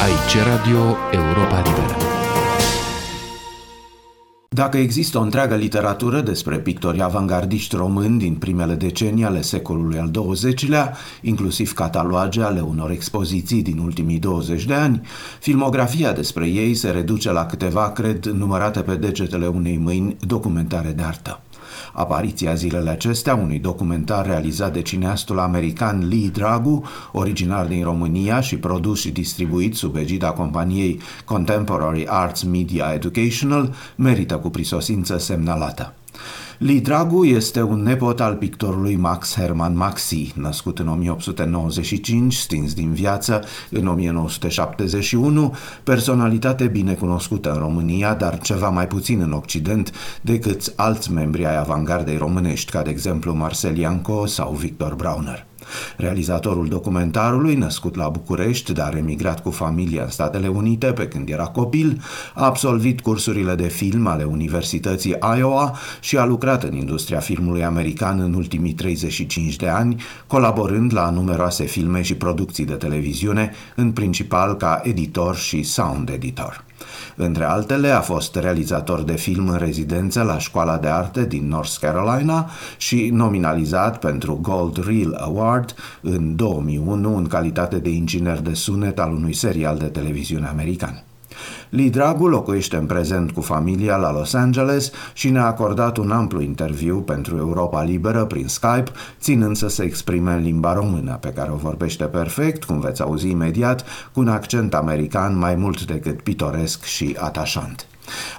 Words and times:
Aici 0.00 0.44
Radio 0.44 0.96
Europa 1.10 1.56
Liberă. 1.56 1.96
Dacă 4.48 4.76
există 4.76 5.18
o 5.18 5.20
întreagă 5.20 5.54
literatură 5.54 6.20
despre 6.20 6.58
pictorii 6.58 7.02
avangardiști 7.02 7.76
români 7.76 8.18
din 8.18 8.34
primele 8.34 8.74
decenii 8.74 9.24
ale 9.24 9.40
secolului 9.40 9.98
al 9.98 10.10
XX-lea, 10.10 10.96
inclusiv 11.22 11.72
cataloage 11.72 12.42
ale 12.42 12.60
unor 12.60 12.90
expoziții 12.90 13.62
din 13.62 13.78
ultimii 13.78 14.18
20 14.18 14.64
de 14.64 14.74
ani, 14.74 15.00
filmografia 15.40 16.12
despre 16.12 16.46
ei 16.46 16.74
se 16.74 16.90
reduce 16.90 17.32
la 17.32 17.46
câteva, 17.46 17.90
cred, 17.90 18.24
numărate 18.24 18.80
pe 18.80 18.94
degetele 18.94 19.46
unei 19.46 19.76
mâini 19.76 20.16
documentare 20.26 20.88
de 20.90 21.02
artă. 21.02 21.40
Apariția 22.00 22.54
zilele 22.54 22.90
acestea 22.90 23.34
unui 23.34 23.58
documentar 23.58 24.26
realizat 24.26 24.72
de 24.72 24.82
cineastul 24.82 25.38
american 25.38 26.08
Lee 26.08 26.28
Dragu, 26.28 26.84
originar 27.12 27.66
din 27.66 27.84
România 27.84 28.40
și 28.40 28.56
produs 28.56 29.00
și 29.00 29.10
distribuit 29.10 29.76
sub 29.76 29.96
egida 29.96 30.30
companiei 30.30 31.00
Contemporary 31.24 32.06
Arts 32.08 32.42
Media 32.42 32.92
Educational, 32.94 33.74
merită 33.96 34.36
cu 34.36 34.50
prisosință 34.50 35.18
semnalată. 35.18 35.94
Lee 36.62 36.80
Dragu 36.80 37.24
este 37.24 37.62
un 37.62 37.82
nepot 37.82 38.20
al 38.20 38.34
pictorului 38.34 38.96
Max 38.96 39.34
Hermann 39.34 39.76
Maxi, 39.76 40.32
născut 40.36 40.78
în 40.78 40.88
1895, 40.88 42.34
stins 42.34 42.74
din 42.74 42.92
viață 42.92 43.44
în 43.70 43.86
1971, 43.86 45.54
personalitate 45.84 46.66
bine 46.66 46.94
cunoscută 46.94 47.52
în 47.52 47.58
România, 47.58 48.14
dar 48.14 48.38
ceva 48.38 48.68
mai 48.68 48.86
puțin 48.86 49.20
în 49.20 49.32
Occident 49.32 49.92
decât 50.20 50.72
alți 50.76 51.12
membri 51.12 51.46
ai 51.46 51.56
avangardei 51.56 52.16
românești, 52.16 52.70
ca 52.70 52.82
de 52.82 52.90
exemplu 52.90 53.32
Marcel 53.32 53.76
Ianco 53.76 54.26
sau 54.26 54.52
Victor 54.52 54.94
Brauner. 54.94 55.49
Realizatorul 55.96 56.68
documentarului, 56.68 57.54
născut 57.54 57.96
la 57.96 58.08
București, 58.08 58.72
dar 58.72 58.96
emigrat 58.96 59.42
cu 59.42 59.50
familia 59.50 60.02
în 60.02 60.10
Statele 60.10 60.48
Unite 60.48 60.86
pe 60.86 61.08
când 61.08 61.28
era 61.28 61.46
copil, 61.46 62.02
a 62.34 62.44
absolvit 62.44 63.00
cursurile 63.00 63.54
de 63.54 63.68
film 63.68 64.06
ale 64.06 64.24
Universității 64.24 65.16
Iowa 65.36 65.78
și 66.00 66.16
a 66.16 66.24
lucrat 66.24 66.62
în 66.62 66.74
industria 66.74 67.18
filmului 67.18 67.64
american 67.64 68.20
în 68.20 68.34
ultimii 68.34 68.72
35 68.72 69.56
de 69.56 69.68
ani, 69.68 70.02
colaborând 70.26 70.94
la 70.94 71.10
numeroase 71.10 71.64
filme 71.64 72.02
și 72.02 72.14
producții 72.14 72.64
de 72.64 72.74
televiziune, 72.74 73.50
în 73.74 73.92
principal 73.92 74.56
ca 74.56 74.80
editor 74.84 75.36
și 75.36 75.62
sound 75.62 76.08
editor. 76.08 76.64
Între 77.16 77.44
altele, 77.44 77.88
a 77.88 78.00
fost 78.00 78.34
realizator 78.34 79.02
de 79.02 79.16
film 79.16 79.48
în 79.48 79.56
rezidență 79.56 80.22
la 80.22 80.38
Școala 80.38 80.76
de 80.76 80.88
Arte 80.88 81.24
din 81.24 81.48
North 81.48 81.76
Carolina 81.80 82.50
și 82.76 83.10
nominalizat 83.12 83.98
pentru 83.98 84.38
Gold 84.42 84.86
Reel 84.86 85.14
Award 85.14 85.74
în 86.00 86.36
2001 86.36 87.16
în 87.16 87.26
calitate 87.26 87.78
de 87.78 87.90
inginer 87.90 88.40
de 88.40 88.54
sunet 88.54 88.98
al 88.98 89.12
unui 89.12 89.34
serial 89.34 89.78
de 89.78 89.86
televiziune 89.86 90.46
american. 90.46 91.04
Lee 91.68 91.90
Dragu 91.90 92.26
locuiește 92.26 92.76
în 92.76 92.86
prezent 92.86 93.30
cu 93.30 93.40
familia 93.40 93.96
la 93.96 94.12
Los 94.12 94.34
Angeles 94.34 94.90
și 95.12 95.30
ne-a 95.30 95.46
acordat 95.46 95.96
un 95.96 96.10
amplu 96.10 96.40
interviu 96.40 97.00
pentru 97.00 97.36
Europa 97.36 97.82
Liberă 97.82 98.24
prin 98.24 98.48
Skype, 98.48 98.90
ținând 99.20 99.56
să 99.56 99.68
se 99.68 99.82
exprime 99.82 100.32
în 100.32 100.42
limba 100.42 100.72
română, 100.72 101.18
pe 101.20 101.28
care 101.28 101.50
o 101.50 101.56
vorbește 101.56 102.04
perfect, 102.04 102.64
cum 102.64 102.80
veți 102.80 103.02
auzi 103.02 103.28
imediat, 103.28 103.84
cu 104.12 104.20
un 104.20 104.28
accent 104.28 104.74
american 104.74 105.38
mai 105.38 105.54
mult 105.54 105.84
decât 105.84 106.20
pitoresc 106.20 106.84
și 106.84 107.16
atașant. 107.18 107.84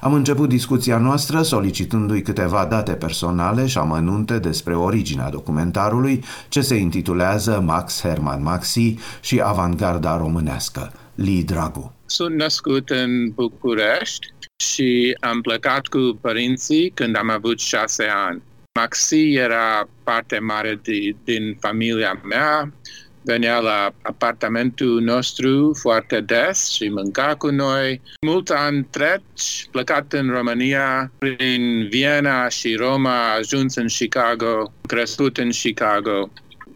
Am 0.02 0.14
început 0.14 0.50
discuția 0.50 0.98
noastră 0.98 1.42
solicitându-i 1.42 2.22
câteva 2.22 2.66
date 2.70 2.92
personale 2.92 3.66
și 3.66 3.78
amănunte 3.78 4.40
despre 4.40 4.75
originea 4.75 5.30
documentarului, 5.30 6.23
ce 6.50 6.62
se 6.62 6.75
intitulează 6.75 7.62
Max 7.66 8.02
Hermann 8.02 8.44
Maxi 8.44 8.96
și 9.22 9.42
Avangarda 9.44 10.18
românească, 10.18 10.92
Lee 11.16 11.44
Dragu. 11.44 11.92
Sunt 12.12 12.36
născut 12.36 12.90
în 12.90 13.30
București 13.30 14.28
și 14.64 15.17
am 15.20 15.42
plecat 15.42 15.88
cu 15.88 16.18
părinții 16.22 16.90
când 16.90 17.16
am 17.16 17.30
avut 17.30 17.59
șase 17.59 18.03
ani. 18.03 18.42
Maxi 18.80 19.34
era 19.34 19.90
parte 20.03 20.40
mare 20.40 20.80
de, 20.84 21.16
din 21.24 21.58
familia 21.59 22.22
mea, 22.24 22.74
venea 23.22 23.59
la 23.59 23.94
apartamentul 24.02 25.02
nostru 25.02 25.74
foarte 25.80 26.22
des 26.22 26.69
și 26.69 26.90
mânca 26.90 27.36
cu 27.36 27.50
noi. 27.50 28.02
Mult 28.25 28.50
ani 28.50 28.88
treci, 28.90 29.68
plecat 29.72 30.13
în 30.13 30.30
România, 30.30 31.12
prin 31.18 31.88
Viena 31.90 32.50
și 32.50 32.75
Roma, 32.75 33.34
ajuns 33.34 33.75
în 33.75 33.88
Chicago, 33.88 34.74
crescut 34.88 35.38
în 35.38 35.50
Chicago. 35.50 36.30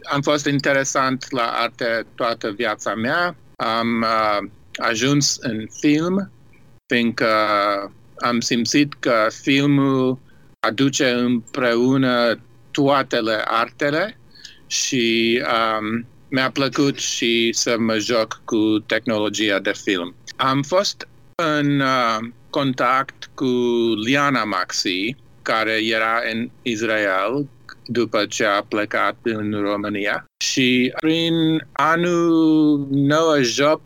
Am 0.03 0.21
fost 0.21 0.45
interesant 0.45 1.25
la 1.31 1.51
arte 1.55 2.05
toată 2.15 2.51
viața 2.51 2.93
mea. 2.95 3.35
Am 3.55 4.01
uh, 4.01 4.49
ajuns 4.77 5.37
în 5.39 5.67
film, 5.79 6.31
fiindcă 6.93 7.27
am 8.17 8.39
simțit 8.39 8.93
că 8.99 9.27
filmul 9.41 10.19
aduce 10.59 11.09
împreună 11.09 12.39
toatele 12.71 13.41
artele 13.45 14.17
și 14.67 15.41
um, 15.41 16.05
mi-a 16.29 16.51
plăcut 16.51 16.97
și 16.97 17.49
să 17.53 17.75
mă 17.79 17.97
joc 17.97 18.41
cu 18.45 18.79
tehnologia 18.85 19.59
de 19.59 19.73
film. 19.83 20.15
Am 20.35 20.61
fost 20.61 21.07
în 21.35 21.79
uh, 21.79 22.17
contact 22.49 23.29
cu 23.33 23.45
Liana 24.05 24.43
Maxi, 24.43 25.15
care 25.41 25.85
era 25.85 26.19
în 26.33 26.49
Israel 26.61 27.47
după 27.85 28.25
ce 28.25 28.45
a 28.45 28.61
plecat 28.61 29.15
în 29.21 29.61
România 29.61 30.25
și 30.43 30.93
prin 30.99 31.33
anul 31.71 32.87
98 32.89 33.83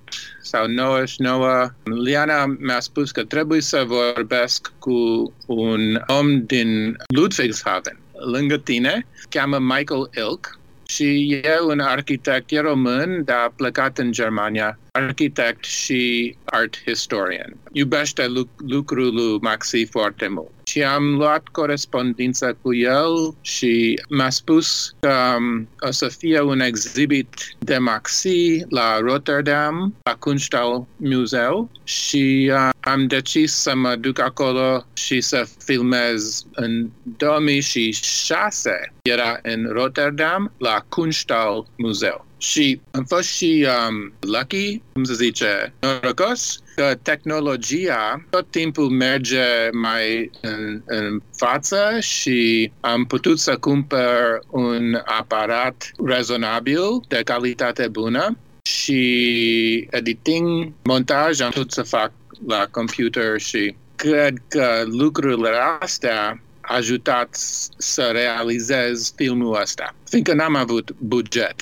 sau 0.50 0.68
99, 0.68 1.70
Liana 1.84 2.46
mi-a 2.46 2.80
spus 2.80 3.12
că 3.12 3.24
trebuie 3.24 3.62
să 3.62 3.86
vorbesc 3.88 4.72
cu 4.80 4.98
un 5.46 6.02
om 6.08 6.46
din 6.46 6.98
Ludwigshafen, 7.16 7.98
lângă 8.32 8.58
tine, 8.58 9.06
cheamă 9.30 9.58
Michael 9.60 10.10
Ilk, 10.16 10.60
și 10.88 11.40
e 11.44 11.58
un 11.68 11.80
arhitect, 11.80 12.52
e 12.52 12.60
român, 12.60 13.22
dar 13.26 13.38
a 13.38 13.54
plecat 13.56 13.98
în 13.98 14.12
Germania, 14.12 14.80
arhitect 15.00 15.64
și 15.64 16.36
art 16.46 16.82
historian. 16.86 17.58
Iubește 17.72 18.28
lucrul 18.58 19.14
lui 19.14 19.38
Maxi 19.42 19.86
foarte 19.86 20.28
mult 20.28 20.52
și 20.70 20.84
am 20.84 21.16
luat 21.16 21.48
corespondență 21.52 22.58
cu 22.62 22.74
el 22.74 23.36
și 23.42 24.02
mi-a 24.10 24.30
spus 24.30 24.96
că 25.00 25.36
um, 25.38 25.68
o 25.80 25.92
să 25.92 26.08
fie 26.08 26.42
un 26.42 26.60
exhibit 26.60 27.56
de 27.60 27.78
Maxi 27.78 28.66
la 28.70 29.00
Rotterdam, 29.00 29.96
la 30.04 30.16
Kunsthal 30.16 30.88
Museu 30.96 31.70
și 31.84 32.52
uh, 32.54 32.70
am 32.80 33.08
decis 33.08 33.54
să 33.54 33.76
mă 33.76 33.96
duc 33.96 34.20
acolo 34.20 34.86
și 34.94 35.22
să 35.22 35.48
filmez 35.66 36.46
în 36.52 36.90
2006. 37.18 38.94
Era 39.02 39.40
în 39.42 39.68
Rotterdam, 39.72 40.52
la 40.58 40.86
Kunsthal 40.90 41.68
Museu. 41.78 42.28
Și 42.40 42.82
am 42.92 43.04
fost 43.04 43.30
și 43.30 43.68
um, 43.68 44.14
lucky, 44.20 44.82
cum 44.94 45.04
se 45.04 45.14
zice, 45.14 45.74
norocos, 45.80 46.60
că 46.76 46.96
tehnologia 47.02 48.26
tot 48.30 48.52
timpul 48.52 48.90
merge 48.90 49.70
mai 49.72 50.32
în, 50.42 50.82
în 50.86 51.22
față 51.38 51.98
și 52.00 52.72
am 52.80 53.06
putut 53.06 53.40
să 53.40 53.58
cumpăr 53.58 54.40
un 54.50 55.02
aparat 55.06 55.92
rezonabil 56.06 56.82
de 57.08 57.22
calitate 57.24 57.88
bună 57.88 58.38
și 58.62 59.88
editing, 59.90 60.72
montaj 60.84 61.40
am 61.40 61.50
putut 61.50 61.72
să 61.72 61.82
fac 61.82 62.12
la 62.48 62.68
computer 62.72 63.40
și 63.40 63.76
cred 63.96 64.34
că 64.48 64.84
lucrurile 64.86 65.50
astea 65.80 66.42
ajutat 66.70 67.30
să 67.78 68.10
realizez 68.12 69.14
filmul 69.16 69.60
ăsta, 69.62 69.96
fiindcă 70.10 70.34
n-am 70.34 70.56
avut 70.56 70.92
buget. 70.98 71.56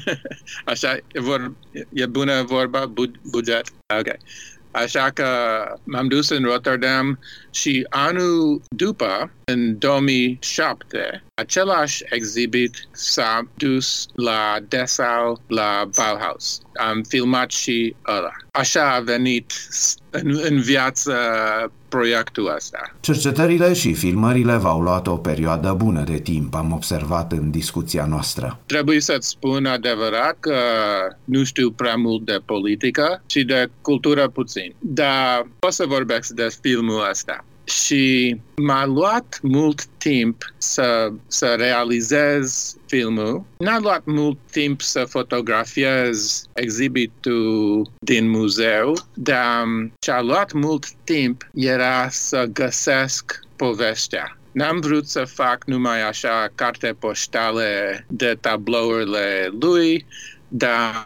Așa, 0.64 0.96
e, 1.12 1.20
vor, 1.20 1.52
e 1.92 2.06
bună 2.06 2.42
vorba, 2.42 2.92
buget? 3.30 3.66
Ok. 3.98 4.16
Așa 4.70 5.10
că 5.14 5.26
m-am 5.84 6.08
dus 6.08 6.28
în 6.28 6.44
Rotterdam 6.44 7.18
și 7.52 7.86
anul 7.88 8.62
după, 8.68 9.30
în 9.44 9.78
2007, 9.78 11.22
același 11.34 12.04
exhibit 12.10 12.88
s-a 12.90 13.48
dus 13.54 14.06
la 14.14 14.56
Dessau, 14.68 15.40
la 15.46 15.88
Bauhaus. 15.96 16.60
Am 16.74 17.02
filmat 17.08 17.50
și 17.50 17.94
ăla. 18.06 18.32
Așa 18.50 18.94
a 18.94 19.00
venit 19.00 19.52
în, 20.10 20.38
în 20.42 20.60
viață 20.60 21.14
proiectul 21.88 22.52
ăsta. 22.56 22.94
Cercetările 23.00 23.72
și 23.72 23.94
filmările 23.94 24.56
v-au 24.56 24.80
luat 24.80 25.06
o 25.06 25.16
perioadă 25.16 25.72
bună 25.72 26.02
de 26.02 26.18
timp, 26.18 26.54
am 26.54 26.72
observat 26.72 27.32
în 27.32 27.50
discuția 27.50 28.04
noastră. 28.04 28.58
Trebuie 28.66 29.00
să-ți 29.00 29.28
spun 29.28 29.66
adevărat 29.66 30.36
că 30.40 30.56
nu 31.24 31.44
știu 31.44 31.70
prea 31.70 31.96
mult 31.96 32.24
de 32.24 32.38
politică 32.44 33.22
și 33.26 33.44
de 33.44 33.70
cultură 33.82 34.28
puțin, 34.28 34.74
dar 34.78 35.48
pot 35.58 35.72
să 35.72 35.84
vorbesc 35.86 36.28
de 36.30 36.48
filmul 36.60 37.06
ăsta. 37.10 37.41
Și 37.64 38.36
m-a 38.56 38.86
luat 38.86 39.38
mult 39.42 39.84
timp 39.84 40.54
să, 40.58 41.12
să 41.26 41.54
realizez 41.58 42.76
filmul. 42.86 43.44
N-a 43.56 43.78
luat 43.78 44.04
mult 44.04 44.38
timp 44.50 44.80
să 44.80 45.04
fotografiez 45.08 46.44
exhibitul 46.52 47.90
din 47.98 48.30
muzeu, 48.30 48.96
dar 49.14 49.64
ce 49.98 50.10
a 50.10 50.20
luat 50.20 50.52
mult 50.52 50.90
timp 51.04 51.48
era 51.54 52.08
să 52.08 52.44
găsesc 52.52 53.40
povestea. 53.56 54.36
N-am 54.52 54.80
vrut 54.80 55.06
să 55.06 55.24
fac 55.24 55.64
numai 55.64 56.02
așa 56.02 56.48
carte 56.54 56.96
poștale 56.98 58.04
de 58.08 58.36
tablourile 58.40 59.52
lui, 59.60 60.06
dar 60.54 61.04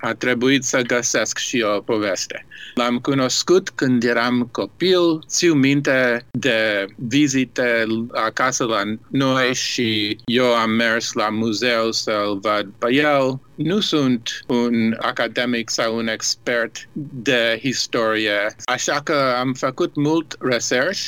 a 0.00 0.14
trebuit 0.14 0.64
să 0.64 0.80
găsesc 0.80 1.38
și 1.38 1.64
o 1.76 1.80
poveste. 1.80 2.46
L-am 2.74 2.98
cunoscut 2.98 3.70
când 3.70 4.04
eram 4.04 4.48
copil, 4.52 5.18
țiu 5.26 5.54
minte 5.54 6.26
de 6.30 6.86
vizite 6.96 7.86
acasă 8.12 8.64
la 8.64 8.82
noi 9.08 9.54
și 9.54 10.18
eu 10.24 10.54
am 10.54 10.70
mers 10.70 11.12
la 11.12 11.28
muzeu 11.28 11.92
să-l 11.92 12.38
văd 12.42 12.68
pe 12.78 12.94
el. 12.94 13.40
Nu 13.54 13.80
sunt 13.80 14.44
un 14.46 14.96
academic 15.00 15.70
sau 15.70 15.96
un 15.96 16.08
expert 16.08 16.88
de 17.22 17.58
istorie, 17.62 18.54
așa 18.64 19.00
că 19.04 19.34
am 19.38 19.52
făcut 19.52 19.94
mult 19.94 20.36
research 20.38 21.00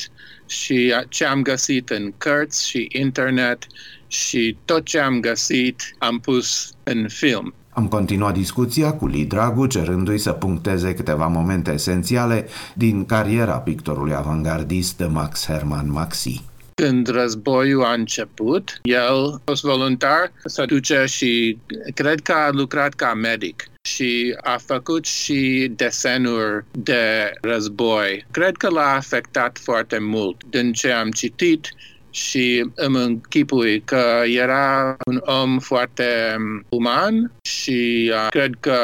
și 0.47 0.95
ce 1.09 1.25
am 1.25 1.43
găsit 1.43 1.91
în 1.91 2.13
cărți 2.19 2.69
și 2.69 2.89
internet 2.93 3.67
și 4.07 4.57
tot 4.65 4.85
ce 4.85 4.99
am 4.99 5.21
găsit 5.21 5.95
am 5.99 6.19
pus 6.19 6.73
în 6.83 7.09
film. 7.09 7.55
Am 7.75 7.89
continuat 7.89 8.35
discuția 8.35 8.93
cu 8.93 9.07
Lee 9.07 9.25
Dragu, 9.25 9.67
cerându-i 9.67 10.19
să 10.19 10.33
puncteze 10.33 10.95
câteva 10.95 11.27
momente 11.27 11.73
esențiale 11.73 12.49
din 12.75 13.05
cariera 13.05 13.59
pictorului 13.59 14.15
avangardist 14.15 15.03
Max 15.11 15.47
Hermann 15.47 15.91
Maxi. 15.91 16.43
Când 16.75 17.09
războiul 17.09 17.85
a 17.85 17.93
început, 17.93 18.81
el 18.83 19.33
a 19.35 19.41
fost 19.45 19.63
voluntar 19.63 20.33
să 20.45 20.65
duce 20.65 21.05
și 21.07 21.59
cred 21.95 22.21
că 22.21 22.33
a 22.33 22.51
lucrat 22.51 22.95
ca 22.95 23.15
medic 23.15 23.65
și 23.83 24.37
a 24.43 24.57
făcut 24.67 25.05
și 25.05 25.73
desenuri 25.77 26.65
de 26.71 27.33
război. 27.41 28.27
Cred 28.31 28.57
că 28.57 28.69
l-a 28.69 28.95
afectat 28.95 29.59
foarte 29.63 29.99
mult. 29.99 30.45
Din 30.51 30.73
ce 30.73 30.91
am 30.91 31.11
citit, 31.11 31.69
și 32.13 32.71
îmi 32.75 33.03
închipui 33.03 33.83
că 33.85 34.23
era 34.25 34.97
un 35.07 35.23
om 35.25 35.59
foarte 35.59 36.37
uman 36.69 37.33
și 37.43 38.11
uh, 38.15 38.27
cred 38.31 38.55
că 38.61 38.79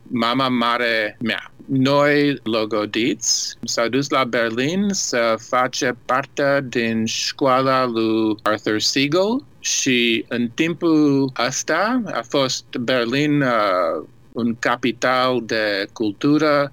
mama 0.03 0.49
mare 0.49 1.17
mea 1.21 1.51
noi 1.67 2.39
logodiți 2.43 3.57
s-a 3.65 3.89
dus 3.89 4.09
la 4.09 4.25
Berlin 4.25 4.89
să 4.91 5.35
face 5.39 5.97
parte 6.05 6.67
din 6.69 7.05
școala 7.05 7.46
lui 7.87 8.37
Arthur 8.43 8.81
Siegel 8.81 9.45
și 9.61 10.25
în 10.29 10.49
timpul 10.49 11.33
ăsta 11.47 12.03
a 12.13 12.23
fost 12.29 12.65
Berlin 12.81 13.43
uh, 13.43 14.07
un 14.33 14.57
capital 14.59 15.43
de 15.47 15.89
cultură 15.93 16.73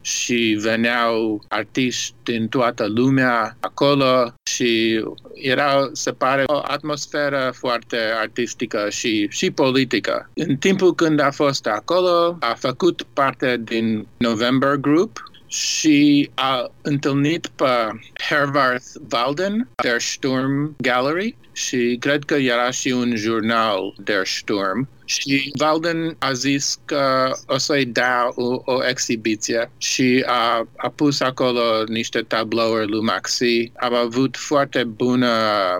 și 0.00 0.58
veneau 0.60 1.44
artiști 1.48 2.14
din 2.22 2.48
toată 2.48 2.86
lumea 2.86 3.56
acolo 3.60 4.32
și 4.50 5.02
era, 5.34 5.88
se 5.92 6.12
pare, 6.12 6.42
o 6.46 6.60
atmosferă 6.62 7.52
foarte 7.54 7.96
artistică 8.20 8.86
și, 8.90 9.26
și 9.30 9.50
politică. 9.50 10.30
În 10.34 10.56
timpul 10.56 10.94
când 10.94 11.20
a 11.20 11.30
fost 11.30 11.66
acolo, 11.66 12.36
a 12.40 12.54
făcut 12.58 13.02
parte 13.12 13.60
din 13.64 14.06
November 14.16 14.74
Group, 14.74 15.22
și 15.54 16.30
a 16.34 16.70
întâlnit 16.82 17.46
pe 17.46 18.00
Hervarth 18.28 18.86
Walden, 19.12 19.68
Der 19.82 20.00
Sturm 20.00 20.74
Gallery, 20.78 21.36
și 21.54 21.96
cred 22.00 22.24
că 22.24 22.34
era 22.34 22.70
și 22.70 22.88
un 22.88 23.16
jurnal 23.16 23.94
Der 24.04 24.26
Sturm 24.26 24.88
și 25.04 25.52
Walden 25.60 26.16
a 26.18 26.32
zis 26.32 26.78
că 26.84 27.32
o 27.46 27.58
să-i 27.58 27.84
dea 27.84 28.28
o, 28.34 28.62
o 28.64 28.88
exhibiție 28.88 29.70
și 29.78 30.24
a, 30.26 30.68
a 30.76 30.88
pus 30.88 31.20
acolo 31.20 31.84
niște 31.86 32.20
tablouri 32.20 32.90
lui 32.90 33.02
Maxi. 33.02 33.72
A 33.76 34.00
avut 34.04 34.36
foarte 34.36 34.84
bună, 34.84 35.28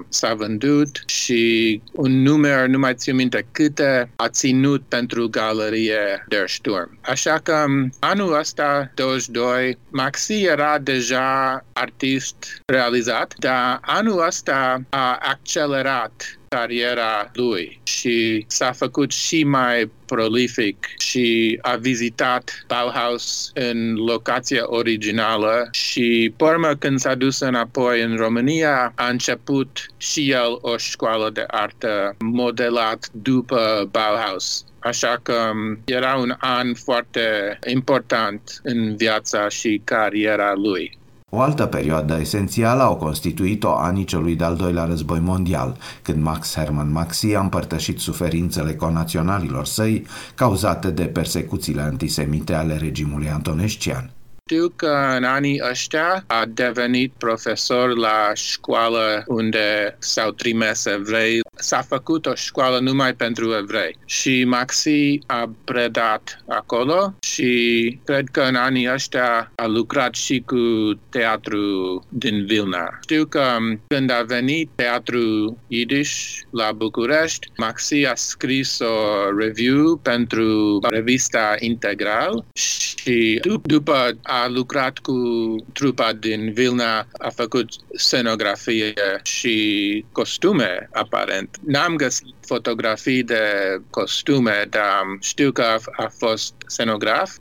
s-a 0.08 0.34
vândut 0.34 1.02
și 1.06 1.80
un 1.92 2.22
număr, 2.22 2.66
nu 2.66 2.78
mai 2.78 2.94
țin 2.94 3.14
minte 3.14 3.46
câte, 3.52 4.10
a 4.16 4.28
ținut 4.28 4.82
pentru 4.88 5.28
galerie 5.28 6.24
Der 6.28 6.48
Sturm. 6.48 6.98
Așa 7.02 7.40
că 7.42 7.64
anul 7.98 8.38
ăsta, 8.38 8.90
22, 8.94 9.78
Maxi 9.90 10.42
era 10.42 10.78
deja 10.78 11.64
artist 11.72 12.60
realizat, 12.66 13.34
dar 13.38 13.78
anul 13.82 14.24
ăsta 14.26 14.82
a 14.88 15.18
accelerat 15.64 16.38
cariera 16.48 17.30
lui 17.32 17.80
și 17.82 18.44
s-a 18.48 18.72
făcut 18.72 19.12
și 19.12 19.44
mai 19.44 19.90
prolific 20.06 20.86
și 20.98 21.58
a 21.62 21.76
vizitat 21.76 22.64
Bauhaus 22.66 23.50
în 23.54 23.94
locația 23.94 24.62
originală 24.66 25.68
și 25.72 26.32
pe 26.36 26.44
urmă 26.44 26.74
când 26.78 26.98
s-a 26.98 27.14
dus 27.14 27.40
înapoi 27.40 28.02
în 28.02 28.16
România 28.16 28.92
a 28.94 29.08
început 29.08 29.86
și 29.96 30.30
el 30.30 30.58
o 30.60 30.76
școală 30.76 31.30
de 31.30 31.44
artă 31.46 32.16
modelat 32.18 33.08
după 33.12 33.88
Bauhaus. 33.90 34.64
Așa 34.78 35.20
că 35.22 35.50
era 35.84 36.14
un 36.14 36.34
an 36.38 36.74
foarte 36.74 37.58
important 37.66 38.60
în 38.62 38.96
viața 38.96 39.48
și 39.48 39.80
cariera 39.84 40.52
lui. 40.54 40.98
O 41.30 41.40
altă 41.40 41.66
perioadă 41.66 42.20
esențială 42.20 42.82
au 42.82 42.96
constituit-o 42.96 43.76
anii 43.76 44.04
celui 44.04 44.36
de-al 44.36 44.56
doilea 44.56 44.84
război 44.84 45.18
mondial, 45.18 45.76
când 46.02 46.22
Max 46.22 46.54
Hermann 46.54 46.92
Maxi 46.92 47.34
a 47.34 47.40
împărtășit 47.40 47.98
suferințele 47.98 48.74
conaționalilor 48.74 49.66
săi 49.66 50.06
cauzate 50.34 50.90
de 50.90 51.04
persecuțiile 51.04 51.82
antisemite 51.82 52.54
ale 52.54 52.76
regimului 52.76 53.30
antonescian. 53.30 54.10
Știu 54.50 54.72
că 54.76 55.14
în 55.16 55.24
anii 55.24 55.60
ăștia 55.70 56.24
a 56.26 56.44
devenit 56.48 57.12
profesor 57.18 57.96
la 57.96 58.30
școală 58.34 59.24
unde 59.26 59.96
s-au 59.98 60.30
trimis 60.30 60.84
evrei. 60.84 61.40
S-a 61.54 61.82
făcut 61.82 62.26
o 62.26 62.34
școală 62.34 62.78
numai 62.78 63.14
pentru 63.14 63.56
evrei 63.56 63.96
și 64.04 64.44
Maxi 64.44 65.18
a 65.26 65.50
predat 65.64 66.44
acolo 66.48 67.14
și 67.20 67.98
cred 68.04 68.28
că 68.28 68.40
în 68.40 68.54
anii 68.54 68.92
ăștia 68.92 69.52
a 69.54 69.66
lucrat 69.66 70.14
și 70.14 70.42
cu 70.46 70.56
teatru 71.08 71.58
din 72.08 72.44
Vilna. 72.46 72.98
Știu 73.02 73.26
că 73.26 73.56
când 73.86 74.10
a 74.10 74.22
venit 74.26 74.70
teatru 74.74 75.58
Yiddish 75.68 76.38
la 76.50 76.72
București, 76.72 77.48
Maxi 77.56 78.04
a 78.06 78.14
scris 78.14 78.78
o 78.78 79.36
review 79.38 79.96
pentru 79.96 80.78
revista 80.90 81.54
Integral 81.58 82.44
și 82.54 83.40
după 83.62 84.16
a 84.42 84.48
lucrat 84.48 84.98
cu 84.98 85.14
trupa 85.72 86.12
din 86.12 86.52
Vilna, 86.52 87.06
a 87.18 87.28
făcut 87.28 87.68
scenografie 87.94 88.94
și 89.22 90.04
costume, 90.12 90.88
aparent. 90.92 91.56
N-am 91.66 91.96
găsit 91.96 92.34
fotografii 92.46 93.22
de 93.22 93.42
costume, 93.90 94.66
dar 94.70 95.02
știu 95.20 95.52
că 95.52 95.62
a, 95.62 95.78
a 95.96 96.12
fost 96.18 96.54
scenograf 96.66 97.36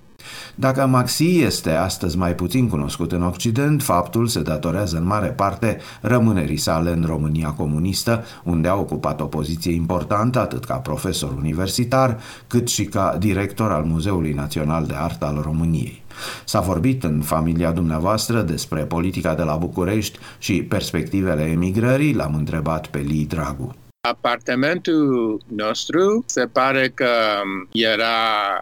dacă 0.56 0.86
Maxi 0.86 1.42
este 1.42 1.72
astăzi 1.72 2.18
mai 2.18 2.36
puțin 2.36 2.70
cunoscut 2.70 3.12
în 3.12 3.24
Occident, 3.24 3.84
faptul 3.84 4.28
se 4.28 4.42
datorează 4.42 4.98
în 4.98 5.06
mare 5.06 5.28
parte 5.28 5.78
rămânerii 6.02 6.58
sale 6.58 6.92
în 6.92 7.04
România 7.08 7.50
comunistă, 7.50 8.24
unde 8.44 8.68
a 8.68 8.76
ocupat 8.76 9.22
o 9.22 9.26
poziție 9.26 9.74
importantă 9.74 10.40
atât 10.40 10.66
ca 10.66 10.76
profesor 10.76 11.34
universitar, 11.38 12.20
cât 12.48 12.68
și 12.68 12.84
ca 12.84 13.16
director 13.20 13.72
al 13.72 13.84
Muzeului 13.84 14.34
Național 14.34 14.86
de 14.86 14.94
Artă 14.98 15.26
al 15.26 15.42
României. 15.44 16.04
S-a 16.46 16.60
vorbit 16.60 17.04
în 17.04 17.22
familia 17.22 17.72
dumneavoastră 17.72 18.42
despre 18.42 18.82
politica 18.82 19.36
de 19.36 19.44
la 19.44 19.56
București 19.56 20.20
și 20.38 20.64
perspectivele 20.64 21.44
emigrării, 21.44 22.14
l-am 22.14 22.36
întrebat 22.36 22.88
pe 22.88 22.98
Lee 22.98 23.26
Dragu. 23.26 23.76
Apartamentul 24.10 25.42
nostru 25.48 26.24
se 26.26 26.48
pare 26.48 26.90
că 26.90 27.42
era 27.72 28.18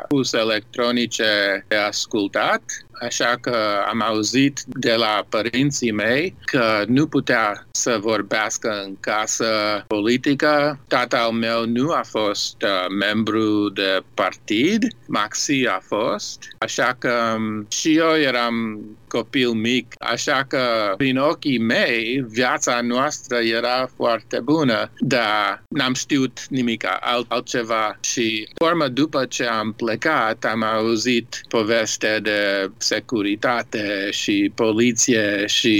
pus 0.08 0.34
electronice 0.34 1.66
de 1.68 1.76
ascultat 1.76 2.62
așa 3.02 3.38
că 3.42 3.56
am 3.90 4.02
auzit 4.02 4.64
de 4.66 4.94
la 4.94 5.26
părinții 5.30 5.92
mei 5.92 6.36
că 6.46 6.84
nu 6.88 7.08
putea 7.08 7.68
să 7.72 7.98
vorbească 8.02 8.82
în 8.86 8.96
casă 9.00 9.84
politică. 9.88 10.80
Tatăl 10.88 11.30
meu 11.30 11.66
nu 11.66 11.92
a 11.92 12.04
fost 12.08 12.62
uh, 12.62 12.70
membru 13.00 13.70
de 13.70 14.04
partid, 14.14 14.88
Maxi 15.08 15.66
a 15.68 15.80
fost, 15.84 16.44
așa 16.58 16.96
că 17.00 17.36
um, 17.36 17.66
și 17.70 17.98
eu 17.98 18.18
eram 18.18 18.80
copil 19.12 19.50
mic, 19.50 19.94
așa 20.00 20.46
că 20.48 20.94
prin 20.98 21.18
ochii 21.18 21.60
mei 21.60 22.26
viața 22.28 22.82
noastră 22.82 23.38
era 23.38 23.90
foarte 23.96 24.40
bună, 24.40 24.92
dar 25.00 25.64
n-am 25.70 25.94
știut 25.94 26.40
nimic 26.50 26.86
alt, 27.00 27.32
altceva. 27.32 27.98
Și 28.02 28.48
urmă 28.60 28.88
după 28.88 29.26
ce 29.26 29.46
am 29.46 29.74
plecat 29.74 30.46
am 30.46 30.64
auzit 30.64 31.42
poveste 31.48 32.20
de 32.22 32.70
securitate 32.94 34.10
și 34.12 34.52
poliție 34.56 35.44
și 35.46 35.76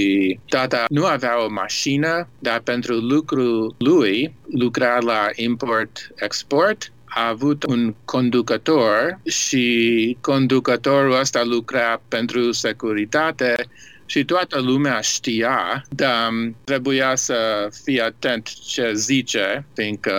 tata 0.50 0.86
nu 0.90 1.06
avea 1.06 1.44
o 1.46 1.50
mașină, 1.50 2.28
dar 2.40 2.60
pentru 2.60 2.94
lucru 2.96 3.76
lui 3.78 4.34
lucra 4.52 4.98
la 5.00 5.28
import-export 5.36 6.92
a 7.06 7.28
avut 7.28 7.64
un 7.64 7.94
conducător 8.06 9.20
și 9.26 10.18
conducătorul 10.22 11.20
ăsta 11.20 11.44
lucra 11.44 12.02
pentru 12.08 12.52
securitate 12.52 13.56
și 14.06 14.26
toată 14.26 14.60
lumea 14.60 15.02
știa, 15.02 15.84
dar 15.90 16.30
trebuia 16.64 17.16
să 17.16 17.70
fie 17.84 18.02
atent 18.02 18.50
ce 18.68 18.92
zice, 18.94 19.66
fiindcă 19.74 20.14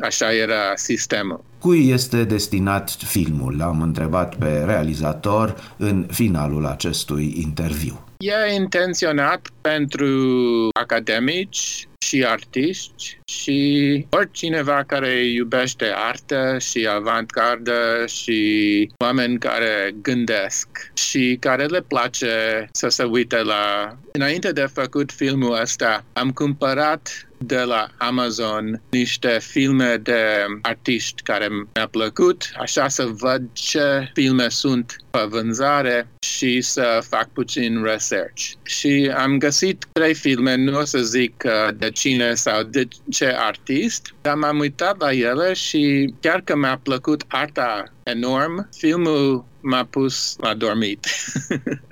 așa 0.00 0.32
era 0.32 0.72
sistemul. 0.74 1.44
Cui 1.62 1.90
este 1.90 2.24
destinat 2.24 2.90
filmul? 2.90 3.56
L-am 3.56 3.82
întrebat 3.82 4.34
pe 4.36 4.62
realizator 4.66 5.74
în 5.76 6.06
finalul 6.10 6.66
acestui 6.66 7.34
interviu. 7.36 8.06
E 8.18 8.54
intenționat 8.54 9.48
pentru 9.60 10.68
academici 10.80 11.88
și 12.06 12.24
artiști 12.24 13.18
și 13.24 14.06
oricineva 14.10 14.84
care 14.86 15.24
iubește 15.24 15.92
artă 15.94 16.56
și 16.60 16.88
avantgardă 16.90 18.04
și 18.06 18.90
oameni 19.04 19.38
care 19.38 19.94
gândesc 20.02 20.68
și 20.94 21.36
care 21.40 21.64
le 21.64 21.80
place 21.80 22.68
să 22.72 22.88
se 22.88 23.04
uite 23.04 23.42
la... 23.42 23.96
Înainte 24.12 24.52
de 24.52 24.66
făcut 24.72 25.12
filmul 25.12 25.60
ăsta, 25.60 26.04
am 26.12 26.30
cumpărat 26.30 27.28
de 27.42 27.60
la 27.60 27.88
Amazon 27.98 28.82
niște 28.90 29.38
filme 29.40 29.96
de 29.96 30.44
artiști 30.62 31.22
care 31.22 31.48
mi-a 31.48 31.86
plăcut, 31.90 32.50
așa 32.58 32.88
să 32.88 33.04
văd 33.04 33.42
ce 33.52 34.10
filme 34.14 34.48
sunt 34.48 34.96
pe 35.10 35.26
vânzare 35.28 36.08
și 36.26 36.60
să 36.60 37.02
fac 37.08 37.28
puțin 37.28 37.82
research. 37.82 38.42
Și 38.62 39.12
am 39.16 39.38
găsit 39.38 39.86
trei 39.92 40.14
filme, 40.14 40.54
nu 40.54 40.78
o 40.78 40.84
să 40.84 40.98
zic 40.98 41.44
uh, 41.46 41.74
de 41.76 41.90
cine 41.90 42.34
sau 42.34 42.62
de 42.62 42.88
ce 43.10 43.34
artist, 43.38 44.14
dar 44.20 44.34
m-am 44.34 44.58
uitat 44.58 45.00
la 45.00 45.12
ele 45.12 45.52
și 45.52 46.14
chiar 46.20 46.40
că 46.40 46.56
mi-a 46.56 46.80
plăcut 46.82 47.24
arta 47.28 47.84
enorm, 48.02 48.68
filmul 48.76 49.44
m-a 49.60 49.84
pus 49.84 50.36
la 50.40 50.54
dormit. 50.54 51.06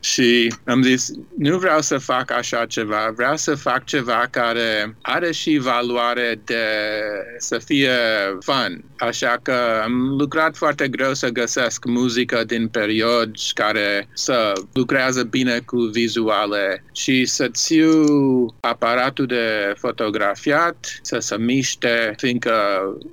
și 0.00 0.54
am 0.64 0.82
zis, 0.82 1.10
nu 1.38 1.58
vreau 1.58 1.80
să 1.80 1.98
fac 1.98 2.30
așa 2.30 2.66
ceva, 2.66 3.12
vreau 3.16 3.36
să 3.36 3.54
fac 3.54 3.84
ceva 3.84 4.26
care 4.30 4.96
are 5.02 5.32
și 5.32 5.58
valoare 5.58 6.40
de 6.44 6.64
să 7.38 7.58
fie 7.58 7.90
fun. 8.40 8.84
Așa 8.98 9.38
că 9.42 9.80
am 9.82 10.16
lucrat 10.18 10.56
foarte 10.56 10.88
greu 10.88 11.14
să 11.14 11.28
găsesc 11.28 11.84
muzică 11.84 12.44
din 12.44 12.68
perioci 12.68 13.52
care 13.52 14.08
să 14.12 14.52
lucrează 14.72 15.22
bine 15.22 15.58
cu 15.64 15.76
vizuale 15.76 16.84
și 16.92 17.24
să 17.24 17.48
țiu 17.48 18.06
aparatul 18.60 19.26
de 19.26 19.72
fotografiat, 19.76 20.98
să 21.02 21.18
se 21.18 21.36
miște, 21.38 22.14
fiindcă 22.16 22.54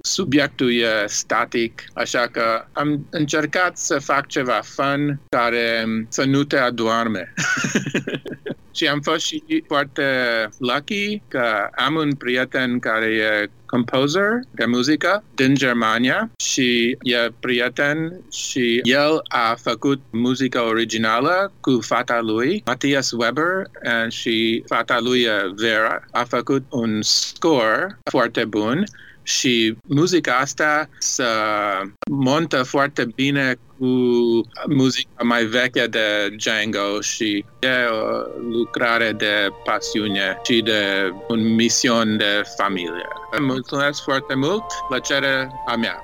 subiectul 0.01 0.73
e 0.73 1.05
static. 1.07 1.83
Așa 1.93 2.27
că 2.31 2.65
am 2.73 3.05
încercat 3.09 3.77
să 3.77 3.99
fac 3.99 4.27
ceva 4.27 4.59
fun 4.63 5.19
care 5.29 5.85
să 6.09 6.23
nu 6.29 6.43
te 6.43 6.57
adoarme. 6.57 7.33
și 8.79 8.87
am 8.87 8.99
fost 9.01 9.25
și 9.25 9.63
foarte 9.67 10.03
lucky 10.57 11.21
că 11.27 11.69
am 11.75 11.95
un 11.95 12.13
prieten 12.15 12.79
care 12.79 13.05
e 13.05 13.49
composer 13.65 14.39
de 14.51 14.65
muzică 14.65 15.23
din 15.35 15.55
Germania 15.55 16.31
și 16.43 16.97
e 17.01 17.31
prieten 17.39 18.21
și 18.31 18.81
el 18.83 19.19
a 19.27 19.55
făcut 19.61 20.01
muzică 20.11 20.61
originală 20.61 21.51
cu 21.61 21.79
fata 21.81 22.19
lui, 22.21 22.61
Matthias 22.65 23.11
Weber, 23.11 23.69
și 24.09 24.63
fata 24.67 24.99
lui 24.99 25.27
Vera. 25.55 26.05
A 26.11 26.23
făcut 26.23 26.63
un 26.69 27.01
score 27.01 27.97
foarte 28.11 28.45
bun 28.45 28.83
și 29.23 29.75
muzica 29.87 30.33
asta 30.33 30.89
se 30.97 31.23
montă 32.11 32.63
foarte 32.63 33.05
bine 33.15 33.55
cu 33.79 34.41
muzica 34.67 35.23
mai 35.23 35.43
veche 35.43 35.87
de 35.87 36.35
Django 36.35 37.01
și 37.01 37.45
e 37.59 37.85
o 37.91 38.23
lucrare 38.49 39.11
de 39.11 39.49
pasiune 39.63 40.39
și 40.43 40.61
de 40.61 41.13
un 41.27 41.55
mision 41.55 42.17
de 42.17 42.41
familie. 42.57 43.07
Mulțumesc 43.39 44.03
foarte 44.03 44.35
mult, 44.35 44.63
plăcere 44.87 45.51
a 45.65 45.75
mea. 45.75 46.03